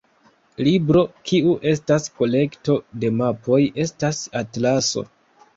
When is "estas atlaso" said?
3.87-5.07